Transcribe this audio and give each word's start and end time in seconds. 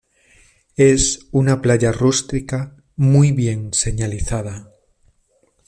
Es 0.77 1.27
una 1.31 1.61
playa 1.61 1.91
rústica 1.91 2.75
muy 2.95 3.31
bien 3.33 3.71
señalizada. 3.71 4.71